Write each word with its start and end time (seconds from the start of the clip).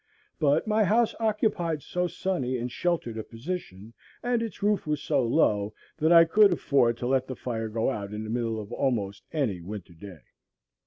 But 0.39 0.65
my 0.65 0.83
house 0.83 1.13
occupied 1.19 1.83
so 1.83 2.07
sunny 2.07 2.57
and 2.57 2.71
sheltered 2.71 3.19
a 3.19 3.23
position, 3.23 3.93
and 4.23 4.41
its 4.41 4.63
roof 4.63 4.87
was 4.87 4.99
so 4.99 5.21
low, 5.23 5.75
that 5.99 6.11
I 6.11 6.25
could 6.25 6.51
afford 6.53 6.97
to 6.97 7.05
let 7.07 7.27
the 7.27 7.35
fire 7.35 7.69
go 7.69 7.91
out 7.91 8.11
in 8.11 8.23
the 8.23 8.31
middle 8.31 8.59
of 8.59 8.71
almost 8.71 9.23
any 9.31 9.61
winter 9.61 9.93
day. 9.93 10.21